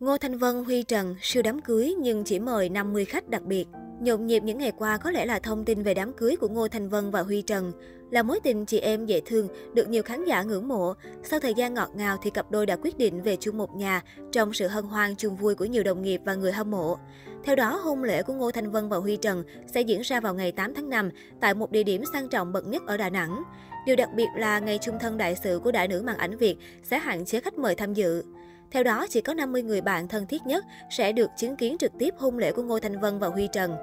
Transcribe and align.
Ngô 0.00 0.18
Thanh 0.18 0.38
Vân, 0.38 0.64
Huy 0.64 0.82
Trần, 0.82 1.16
siêu 1.20 1.42
đám 1.42 1.60
cưới 1.60 1.94
nhưng 1.98 2.24
chỉ 2.24 2.38
mời 2.38 2.68
50 2.68 3.04
khách 3.04 3.28
đặc 3.28 3.42
biệt. 3.42 3.66
Nhộn 4.00 4.26
nhịp 4.26 4.42
những 4.42 4.58
ngày 4.58 4.72
qua 4.78 4.96
có 4.96 5.10
lẽ 5.10 5.26
là 5.26 5.38
thông 5.38 5.64
tin 5.64 5.82
về 5.82 5.94
đám 5.94 6.12
cưới 6.12 6.36
của 6.36 6.48
Ngô 6.48 6.68
Thanh 6.68 6.88
Vân 6.88 7.10
và 7.10 7.22
Huy 7.22 7.42
Trần. 7.42 7.72
Là 8.10 8.22
mối 8.22 8.40
tình 8.42 8.66
chị 8.66 8.78
em 8.78 9.06
dễ 9.06 9.20
thương, 9.26 9.48
được 9.74 9.88
nhiều 9.88 10.02
khán 10.02 10.24
giả 10.24 10.42
ngưỡng 10.42 10.68
mộ. 10.68 10.94
Sau 11.22 11.40
thời 11.40 11.54
gian 11.54 11.74
ngọt 11.74 11.90
ngào 11.94 12.16
thì 12.22 12.30
cặp 12.30 12.50
đôi 12.50 12.66
đã 12.66 12.76
quyết 12.76 12.98
định 12.98 13.22
về 13.22 13.36
chung 13.36 13.58
một 13.58 13.76
nhà 13.76 14.02
trong 14.32 14.52
sự 14.52 14.66
hân 14.66 14.84
hoan 14.84 15.16
chung 15.16 15.36
vui 15.36 15.54
của 15.54 15.64
nhiều 15.64 15.82
đồng 15.82 16.02
nghiệp 16.02 16.20
và 16.24 16.34
người 16.34 16.52
hâm 16.52 16.70
mộ. 16.70 16.98
Theo 17.44 17.56
đó, 17.56 17.80
hôn 17.84 18.04
lễ 18.04 18.22
của 18.22 18.32
Ngô 18.32 18.50
Thanh 18.50 18.70
Vân 18.70 18.88
và 18.88 18.96
Huy 18.96 19.16
Trần 19.16 19.44
sẽ 19.66 19.80
diễn 19.80 20.00
ra 20.00 20.20
vào 20.20 20.34
ngày 20.34 20.52
8 20.52 20.74
tháng 20.74 20.90
5 20.90 21.10
tại 21.40 21.54
một 21.54 21.70
địa 21.70 21.82
điểm 21.82 22.02
sang 22.12 22.28
trọng 22.28 22.52
bậc 22.52 22.66
nhất 22.66 22.82
ở 22.86 22.96
Đà 22.96 23.10
Nẵng. 23.10 23.42
Điều 23.86 23.96
đặc 23.96 24.08
biệt 24.16 24.28
là 24.36 24.58
ngày 24.58 24.78
chung 24.82 24.98
thân 25.00 25.18
đại 25.18 25.36
sự 25.44 25.60
của 25.64 25.72
đại 25.72 25.88
nữ 25.88 26.02
màn 26.02 26.16
ảnh 26.16 26.36
Việt 26.36 26.56
sẽ 26.82 26.98
hạn 26.98 27.24
chế 27.24 27.40
khách 27.40 27.58
mời 27.58 27.74
tham 27.74 27.94
dự. 27.94 28.22
Theo 28.70 28.82
đó, 28.82 29.06
chỉ 29.10 29.20
có 29.20 29.34
50 29.34 29.62
người 29.62 29.80
bạn 29.80 30.08
thân 30.08 30.26
thiết 30.26 30.46
nhất 30.46 30.64
sẽ 30.90 31.12
được 31.12 31.30
chứng 31.36 31.56
kiến 31.56 31.78
trực 31.78 31.92
tiếp 31.98 32.14
hôn 32.18 32.38
lễ 32.38 32.52
của 32.52 32.62
Ngô 32.62 32.78
Thanh 32.78 33.00
Vân 33.00 33.18
và 33.18 33.28
Huy 33.28 33.48
Trần. 33.52 33.76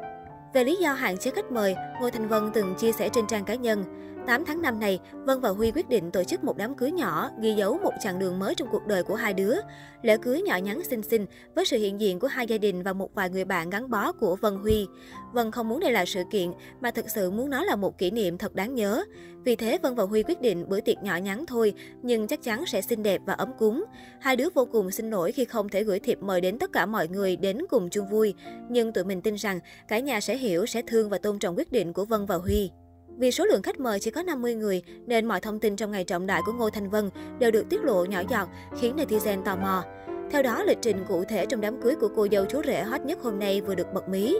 Về 0.54 0.64
lý 0.64 0.76
do 0.76 0.94
hạn 0.94 1.18
chế 1.18 1.32
khách 1.32 1.52
mời, 1.52 1.76
Ngô 2.02 2.10
Thanh 2.10 2.28
Vân 2.28 2.52
từng 2.54 2.76
chia 2.76 2.92
sẻ 2.92 3.10
trên 3.14 3.28
trang 3.28 3.46
cá 3.46 3.56
nhân. 3.56 3.84
8 4.28 4.46
tháng 4.46 4.62
5 4.62 4.80
này, 4.80 5.00
Vân 5.26 5.40
và 5.40 5.50
Huy 5.50 5.72
quyết 5.72 5.90
định 5.90 6.12
tổ 6.12 6.24
chức 6.24 6.44
một 6.44 6.58
đám 6.58 6.76
cưới 6.76 6.92
nhỏ, 6.92 7.30
ghi 7.42 7.54
dấu 7.54 7.80
một 7.84 7.92
chặng 8.00 8.20
đường 8.20 8.40
mới 8.40 8.56
trong 8.56 8.68
cuộc 8.72 8.88
đời 8.88 9.04
của 9.04 9.16
hai 9.16 9.34
đứa. 9.34 9.56
Lễ 10.02 10.18
cưới 10.18 10.42
nhỏ 10.42 10.58
nhắn 10.58 10.84
xinh 10.84 11.02
xinh 11.04 11.26
với 11.56 11.66
sự 11.66 11.78
hiện 11.78 12.02
diện 12.02 12.20
của 12.20 12.28
hai 12.28 12.48
gia 12.48 12.58
đình 12.58 12.84
và 12.84 12.94
một 12.94 13.16
vài 13.16 13.30
người 13.30 13.46
bạn 13.46 13.70
gắn 13.70 13.90
bó 13.90 14.12
của 14.12 14.36
Vân 14.36 14.56
Huy. 14.56 14.88
Vân 15.34 15.52
không 15.52 15.70
muốn 15.70 15.80
đây 15.80 15.92
là 15.92 16.06
sự 16.06 16.24
kiện 16.32 16.52
mà 16.82 16.92
thực 16.92 17.10
sự 17.10 17.32
muốn 17.32 17.50
nó 17.50 17.64
là 17.64 17.76
một 17.76 17.98
kỷ 17.98 18.12
niệm 18.12 18.38
thật 18.38 18.56
đáng 18.56 18.76
nhớ. 18.76 19.04
Vì 19.44 19.56
thế 19.56 19.78
Vân 19.82 19.96
và 19.96 20.04
Huy 20.04 20.24
quyết 20.24 20.42
định 20.42 20.70
bữa 20.70 20.80
tiệc 20.80 21.04
nhỏ 21.04 21.16
nhắn 21.16 21.46
thôi, 21.46 21.74
nhưng 22.02 22.28
chắc 22.28 22.44
chắn 22.44 22.66
sẽ 22.66 22.82
xinh 22.82 23.04
đẹp 23.04 23.22
và 23.26 23.34
ấm 23.34 23.52
cúng. 23.60 23.84
Hai 24.20 24.36
đứa 24.36 24.50
vô 24.54 24.66
cùng 24.66 24.92
xin 24.92 25.10
lỗi 25.10 25.32
khi 25.32 25.46
không 25.46 25.70
thể 25.70 25.84
gửi 25.84 26.00
thiệp 26.00 26.20
mời 26.22 26.42
đến 26.42 26.60
tất 26.60 26.72
cả 26.74 26.86
mọi 26.86 27.08
người 27.08 27.36
đến 27.36 27.58
cùng 27.70 27.90
chung 27.90 28.08
vui, 28.08 28.34
nhưng 28.70 28.94
tụi 28.94 29.04
mình 29.04 29.22
tin 29.22 29.36
rằng 29.36 29.60
cả 29.88 30.00
nhà 30.00 30.20
sẽ 30.20 30.38
hiểu, 30.38 30.66
sẽ 30.66 30.82
thương 30.88 31.10
và 31.10 31.18
tôn 31.18 31.40
trọng 31.40 31.58
quyết 31.58 31.72
định 31.72 31.94
của 31.94 32.06
Vân 32.06 32.26
và 32.26 32.36
Huy. 32.36 32.72
Vì 33.18 33.32
số 33.32 33.46
lượng 33.46 33.62
khách 33.62 33.80
mời 33.80 34.00
chỉ 34.00 34.12
có 34.12 34.24
50 34.24 34.56
người, 34.56 34.82
nên 35.06 35.26
mọi 35.26 35.40
thông 35.40 35.60
tin 35.60 35.76
trong 35.76 35.92
ngày 35.92 36.04
trọng 36.04 36.28
đại 36.28 36.42
của 36.46 36.54
Ngô 36.54 36.70
Thanh 36.70 36.90
Vân 36.90 37.10
đều 37.40 37.52
được 37.52 37.70
tiết 37.70 37.84
lộ 37.84 38.06
nhỏ 38.06 38.22
giọt, 38.30 38.50
khiến 38.80 38.96
netizen 38.96 39.44
tò 39.44 39.56
mò. 39.56 39.84
Theo 40.32 40.44
đó, 40.44 40.64
lịch 40.64 40.78
trình 40.82 41.06
cụ 41.08 41.24
thể 41.24 41.46
trong 41.46 41.62
đám 41.62 41.82
cưới 41.82 41.96
của 41.96 42.10
cô 42.16 42.28
dâu 42.32 42.46
chú 42.46 42.62
rể 42.66 42.82
hot 42.82 43.02
nhất 43.02 43.20
hôm 43.22 43.40
nay 43.40 43.62
vừa 43.62 43.76
được 43.76 43.94
bật 43.94 44.10
mí. 44.10 44.38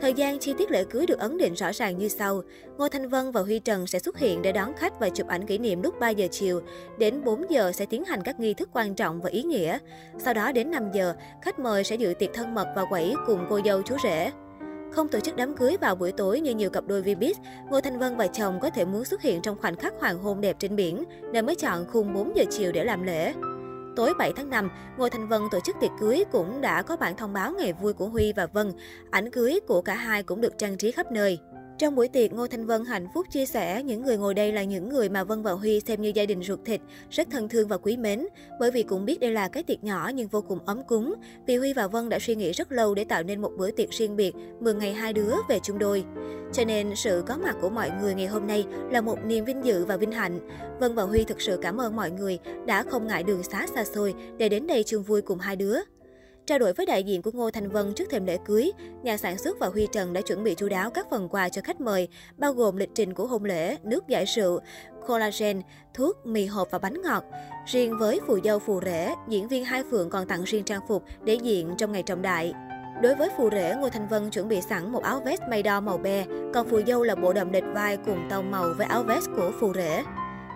Thời 0.00 0.12
gian 0.12 0.38
chi 0.38 0.54
tiết 0.58 0.70
lễ 0.70 0.84
cưới 0.84 1.06
được 1.06 1.18
ấn 1.18 1.38
định 1.38 1.54
rõ 1.54 1.72
ràng 1.72 1.98
như 1.98 2.08
sau. 2.08 2.42
Ngô 2.78 2.88
Thanh 2.88 3.08
Vân 3.08 3.30
và 3.30 3.40
Huy 3.40 3.58
Trần 3.58 3.86
sẽ 3.86 3.98
xuất 3.98 4.18
hiện 4.18 4.42
để 4.42 4.52
đón 4.52 4.72
khách 4.76 5.00
và 5.00 5.08
chụp 5.08 5.26
ảnh 5.26 5.46
kỷ 5.46 5.58
niệm 5.58 5.82
lúc 5.82 6.00
3 6.00 6.08
giờ 6.08 6.26
chiều. 6.30 6.60
Đến 6.98 7.24
4 7.24 7.50
giờ 7.50 7.72
sẽ 7.72 7.86
tiến 7.86 8.04
hành 8.04 8.22
các 8.22 8.40
nghi 8.40 8.54
thức 8.54 8.68
quan 8.72 8.94
trọng 8.94 9.20
và 9.20 9.30
ý 9.30 9.42
nghĩa. 9.42 9.78
Sau 10.18 10.34
đó 10.34 10.52
đến 10.52 10.70
5 10.70 10.92
giờ, 10.92 11.14
khách 11.42 11.58
mời 11.58 11.84
sẽ 11.84 11.96
dự 11.96 12.14
tiệc 12.18 12.32
thân 12.32 12.54
mật 12.54 12.66
và 12.76 12.84
quẩy 12.84 13.14
cùng 13.26 13.46
cô 13.50 13.60
dâu 13.64 13.82
chú 13.82 13.96
rể. 14.02 14.30
Không 14.94 15.08
tổ 15.08 15.20
chức 15.20 15.36
đám 15.36 15.56
cưới 15.56 15.76
vào 15.80 15.94
buổi 15.94 16.12
tối 16.12 16.40
như 16.40 16.54
nhiều 16.54 16.70
cặp 16.70 16.84
đôi 16.86 17.02
Vbiz, 17.02 17.34
Ngô 17.70 17.80
Thanh 17.80 17.98
Vân 17.98 18.16
và 18.16 18.26
chồng 18.26 18.60
có 18.60 18.70
thể 18.70 18.84
muốn 18.84 19.04
xuất 19.04 19.22
hiện 19.22 19.42
trong 19.42 19.56
khoảnh 19.60 19.76
khắc 19.76 19.94
hoàng 20.00 20.18
hôn 20.18 20.40
đẹp 20.40 20.56
trên 20.58 20.76
biển, 20.76 21.04
nên 21.32 21.46
mới 21.46 21.54
chọn 21.54 21.86
khung 21.92 22.14
4 22.14 22.36
giờ 22.36 22.44
chiều 22.50 22.72
để 22.72 22.84
làm 22.84 23.02
lễ. 23.02 23.34
Tối 23.96 24.12
7 24.18 24.32
tháng 24.36 24.50
5, 24.50 24.70
Ngô 24.98 25.08
Thanh 25.08 25.28
Vân 25.28 25.42
tổ 25.50 25.58
chức 25.60 25.76
tiệc 25.80 25.90
cưới 26.00 26.24
cũng 26.32 26.60
đã 26.60 26.82
có 26.82 26.96
bản 26.96 27.16
thông 27.16 27.32
báo 27.32 27.52
ngày 27.52 27.72
vui 27.72 27.92
của 27.92 28.08
Huy 28.08 28.32
và 28.32 28.46
Vân. 28.46 28.72
Ảnh 29.10 29.30
cưới 29.30 29.60
của 29.68 29.82
cả 29.82 29.94
hai 29.94 30.22
cũng 30.22 30.40
được 30.40 30.58
trang 30.58 30.76
trí 30.76 30.90
khắp 30.90 31.12
nơi. 31.12 31.38
Trong 31.78 31.94
buổi 31.94 32.08
tiệc, 32.08 32.32
Ngô 32.32 32.46
Thanh 32.46 32.66
Vân 32.66 32.84
hạnh 32.84 33.06
phúc 33.14 33.26
chia 33.30 33.46
sẻ 33.46 33.82
những 33.82 34.02
người 34.02 34.16
ngồi 34.16 34.34
đây 34.34 34.52
là 34.52 34.64
những 34.64 34.88
người 34.88 35.08
mà 35.08 35.24
Vân 35.24 35.42
và 35.42 35.52
Huy 35.52 35.80
xem 35.80 36.02
như 36.02 36.12
gia 36.14 36.26
đình 36.26 36.42
ruột 36.42 36.60
thịt, 36.64 36.80
rất 37.10 37.28
thân 37.30 37.48
thương 37.48 37.68
và 37.68 37.78
quý 37.78 37.96
mến. 37.96 38.26
Bởi 38.60 38.70
vì 38.70 38.82
cũng 38.82 39.04
biết 39.04 39.20
đây 39.20 39.30
là 39.30 39.48
cái 39.48 39.62
tiệc 39.62 39.84
nhỏ 39.84 40.10
nhưng 40.14 40.28
vô 40.28 40.40
cùng 40.40 40.58
ấm 40.66 40.82
cúng. 40.88 41.14
Vì 41.46 41.56
Huy 41.56 41.72
và 41.72 41.86
Vân 41.86 42.08
đã 42.08 42.18
suy 42.18 42.34
nghĩ 42.34 42.52
rất 42.52 42.72
lâu 42.72 42.94
để 42.94 43.04
tạo 43.04 43.22
nên 43.22 43.40
một 43.40 43.52
bữa 43.56 43.70
tiệc 43.70 43.90
riêng 43.90 44.16
biệt, 44.16 44.32
mừng 44.60 44.78
ngày 44.78 44.94
hai 44.94 45.12
đứa 45.12 45.34
về 45.48 45.58
chung 45.62 45.78
đôi. 45.78 46.04
Cho 46.52 46.64
nên 46.64 46.96
sự 46.96 47.22
có 47.26 47.36
mặt 47.36 47.56
của 47.60 47.70
mọi 47.70 47.90
người 48.00 48.14
ngày 48.14 48.26
hôm 48.26 48.46
nay 48.46 48.64
là 48.90 49.00
một 49.00 49.18
niềm 49.26 49.44
vinh 49.44 49.64
dự 49.64 49.84
và 49.84 49.96
vinh 49.96 50.12
hạnh. 50.12 50.38
Vân 50.80 50.94
và 50.94 51.02
Huy 51.02 51.24
thực 51.24 51.40
sự 51.40 51.58
cảm 51.62 51.80
ơn 51.80 51.96
mọi 51.96 52.10
người 52.10 52.38
đã 52.66 52.82
không 52.82 53.06
ngại 53.06 53.22
đường 53.22 53.42
xá 53.42 53.66
xa 53.74 53.84
xôi 53.84 54.14
để 54.36 54.48
đến 54.48 54.66
đây 54.66 54.84
chung 54.84 55.02
vui 55.02 55.22
cùng 55.22 55.38
hai 55.38 55.56
đứa. 55.56 55.76
Trao 56.46 56.58
đổi 56.58 56.72
với 56.72 56.86
đại 56.86 57.04
diện 57.04 57.22
của 57.22 57.30
Ngô 57.34 57.50
Thanh 57.50 57.68
Vân 57.68 57.94
trước 57.94 58.04
thềm 58.10 58.26
lễ 58.26 58.38
cưới, 58.44 58.72
nhà 59.02 59.16
sản 59.16 59.38
xuất 59.38 59.58
và 59.58 59.66
Huy 59.66 59.88
Trần 59.92 60.12
đã 60.12 60.20
chuẩn 60.20 60.44
bị 60.44 60.54
chu 60.54 60.68
đáo 60.68 60.90
các 60.90 61.06
phần 61.10 61.28
quà 61.28 61.48
cho 61.48 61.62
khách 61.64 61.80
mời, 61.80 62.08
bao 62.36 62.52
gồm 62.52 62.76
lịch 62.76 62.90
trình 62.94 63.14
của 63.14 63.26
hôn 63.26 63.44
lễ, 63.44 63.76
nước 63.82 64.08
giải 64.08 64.24
rượu, 64.24 64.60
collagen, 65.06 65.62
thuốc, 65.94 66.26
mì 66.26 66.46
hộp 66.46 66.68
và 66.70 66.78
bánh 66.78 67.02
ngọt. 67.02 67.24
Riêng 67.66 67.98
với 67.98 68.20
phù 68.26 68.38
dâu 68.44 68.58
phù 68.58 68.80
rể, 68.84 69.14
diễn 69.28 69.48
viên 69.48 69.64
Hai 69.64 69.82
Phượng 69.90 70.10
còn 70.10 70.26
tặng 70.26 70.44
riêng 70.44 70.64
trang 70.64 70.80
phục 70.88 71.04
để 71.24 71.34
diện 71.34 71.74
trong 71.78 71.92
ngày 71.92 72.02
trọng 72.02 72.22
đại. 72.22 72.52
Đối 73.02 73.14
với 73.14 73.28
phù 73.36 73.50
rể, 73.50 73.74
Ngô 73.78 73.88
Thanh 73.88 74.08
Vân 74.08 74.30
chuẩn 74.30 74.48
bị 74.48 74.60
sẵn 74.60 74.92
một 74.92 75.02
áo 75.02 75.20
vest 75.24 75.42
may 75.50 75.62
đo 75.62 75.80
màu 75.80 75.98
be, 75.98 76.24
còn 76.54 76.68
phù 76.68 76.80
dâu 76.86 77.02
là 77.02 77.14
bộ 77.14 77.32
đầm 77.32 77.52
lệch 77.52 77.64
vai 77.74 77.96
cùng 77.96 78.26
tông 78.30 78.50
màu 78.50 78.74
với 78.76 78.86
áo 78.86 79.02
vest 79.02 79.26
của 79.36 79.52
phù 79.60 79.74
rể. 79.74 80.02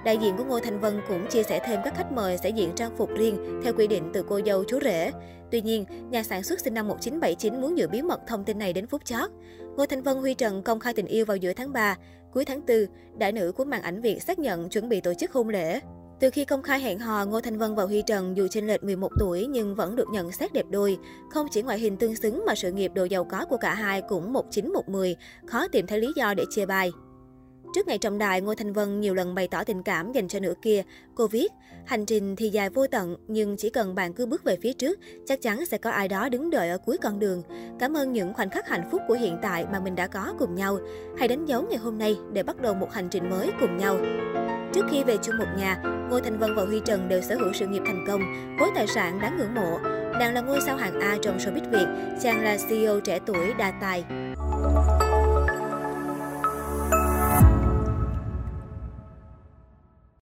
Đại 0.08 0.19
diện 0.19 0.36
của 0.36 0.44
Ngô 0.44 0.60
Thanh 0.60 0.80
Vân 0.80 1.00
cũng 1.08 1.26
chia 1.26 1.42
sẻ 1.42 1.60
thêm 1.64 1.80
các 1.84 1.94
khách 1.96 2.12
mời 2.12 2.38
sẽ 2.38 2.50
diện 2.50 2.70
trang 2.76 2.96
phục 2.96 3.10
riêng 3.16 3.60
theo 3.64 3.72
quy 3.72 3.86
định 3.86 4.10
từ 4.12 4.24
cô 4.28 4.41
dâu 4.46 4.64
chú 4.64 4.78
rể. 4.80 5.12
Tuy 5.50 5.60
nhiên, 5.60 5.84
nhà 6.10 6.22
sản 6.22 6.42
xuất 6.42 6.60
sinh 6.60 6.74
năm 6.74 6.88
1979 6.88 7.60
muốn 7.60 7.78
giữ 7.78 7.88
bí 7.88 8.02
mật 8.02 8.20
thông 8.26 8.44
tin 8.44 8.58
này 8.58 8.72
đến 8.72 8.86
phút 8.86 9.04
chót. 9.04 9.30
Ngô 9.76 9.86
Thanh 9.86 10.02
Vân 10.02 10.16
Huy 10.16 10.34
Trần 10.34 10.62
công 10.62 10.80
khai 10.80 10.94
tình 10.94 11.06
yêu 11.06 11.24
vào 11.24 11.36
giữa 11.36 11.52
tháng 11.52 11.72
3. 11.72 11.96
Cuối 12.32 12.44
tháng 12.44 12.66
4, 12.66 12.76
đại 13.19 13.32
nữ 13.32 13.52
của 13.52 13.64
màn 13.64 13.82
ảnh 13.82 14.00
Việt 14.00 14.22
xác 14.22 14.38
nhận 14.38 14.69
chuẩn 14.69 14.88
bị 14.88 15.00
tổ 15.00 15.14
chức 15.14 15.32
hôn 15.32 15.48
lễ. 15.48 15.80
Từ 16.20 16.30
khi 16.30 16.44
công 16.44 16.62
khai 16.62 16.80
hẹn 16.80 16.98
hò, 16.98 17.25
Ngô 17.25 17.40
Thanh 17.40 17.58
Vân 17.58 17.75
và 17.75 17.84
Huy 17.84 18.02
Trần 18.02 18.36
dù 18.36 18.48
chênh 18.48 18.66
lệch 18.66 18.84
11 18.84 19.12
tuổi 19.19 19.46
nhưng 19.46 19.75
vẫn 19.75 19.96
được 19.96 20.08
nhận 20.12 20.32
xét 20.32 20.52
đẹp 20.52 20.66
đôi. 20.70 20.98
Không 21.30 21.46
chỉ 21.50 21.62
ngoại 21.62 21.78
hình 21.78 21.96
tương 21.96 22.16
xứng 22.16 22.44
mà 22.46 22.54
sự 22.54 22.72
nghiệp 22.72 22.92
đồ 22.94 23.04
giàu 23.04 23.25
có 23.25 23.44
của 23.48 23.56
cả 23.56 23.75
hai 23.75 24.02
cũng 24.02 24.32
1910, 24.32 25.16
khó 25.46 25.69
tìm 25.69 25.86
thấy 25.86 26.00
lý 26.00 26.12
do 26.16 26.34
để 26.34 26.44
chia 26.50 26.66
bai. 26.66 26.90
Trước 27.74 27.88
ngày 27.88 27.98
trọng 27.98 28.18
đại, 28.18 28.40
Ngô 28.40 28.54
Thanh 28.54 28.72
Vân 28.72 29.00
nhiều 29.00 29.14
lần 29.14 29.34
bày 29.34 29.48
tỏ 29.48 29.64
tình 29.64 29.82
cảm 29.82 30.12
dành 30.12 30.28
cho 30.28 30.40
nửa 30.40 30.54
kia. 30.62 30.82
Cô 31.14 31.26
viết, 31.26 31.52
hành 31.86 32.06
trình 32.06 32.36
thì 32.36 32.48
dài 32.48 32.70
vô 32.70 32.86
tận, 32.86 33.16
nhưng 33.28 33.56
chỉ 33.56 33.70
cần 33.70 33.94
bạn 33.94 34.12
cứ 34.12 34.26
bước 34.26 34.44
về 34.44 34.56
phía 34.62 34.72
trước, 34.72 34.98
chắc 35.26 35.42
chắn 35.42 35.66
sẽ 35.66 35.78
có 35.78 35.90
ai 35.90 36.08
đó 36.08 36.28
đứng 36.28 36.50
đợi 36.50 36.68
ở 36.68 36.78
cuối 36.78 36.96
con 37.02 37.18
đường. 37.18 37.42
Cảm 37.78 37.96
ơn 37.96 38.12
những 38.12 38.34
khoảnh 38.34 38.50
khắc 38.50 38.68
hạnh 38.68 38.88
phúc 38.90 39.02
của 39.08 39.14
hiện 39.14 39.38
tại 39.42 39.66
mà 39.72 39.80
mình 39.80 39.94
đã 39.94 40.06
có 40.06 40.34
cùng 40.38 40.54
nhau. 40.54 40.78
Hãy 41.18 41.28
đánh 41.28 41.46
dấu 41.46 41.62
ngày 41.62 41.78
hôm 41.78 41.98
nay 41.98 42.16
để 42.32 42.42
bắt 42.42 42.60
đầu 42.60 42.74
một 42.74 42.92
hành 42.92 43.08
trình 43.10 43.30
mới 43.30 43.50
cùng 43.60 43.76
nhau. 43.76 43.98
Trước 44.74 44.84
khi 44.90 45.04
về 45.04 45.16
chung 45.22 45.38
một 45.38 45.48
nhà, 45.58 45.82
Ngô 46.10 46.20
Thanh 46.20 46.38
Vân 46.38 46.54
và 46.54 46.64
Huy 46.64 46.80
Trần 46.84 47.08
đều 47.08 47.22
sở 47.22 47.34
hữu 47.34 47.52
sự 47.52 47.66
nghiệp 47.66 47.82
thành 47.86 48.04
công, 48.06 48.20
khối 48.60 48.68
tài 48.74 48.86
sản 48.86 49.20
đáng 49.20 49.38
ngưỡng 49.38 49.54
mộ. 49.54 49.78
Nàng 50.18 50.34
là 50.34 50.40
ngôi 50.40 50.60
sao 50.66 50.76
hạng 50.76 51.00
A 51.00 51.18
trong 51.22 51.38
showbiz 51.38 51.70
Việt, 51.70 52.16
chàng 52.22 52.44
là 52.44 52.56
CEO 52.68 53.00
trẻ 53.00 53.18
tuổi 53.26 53.54
đa 53.58 53.72
tài. 53.80 54.04